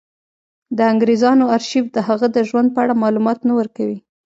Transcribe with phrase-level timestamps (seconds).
[0.77, 3.99] د انګرېزانو ارشیف د هغه د ژوند په اړه معلومات نه ورکوي.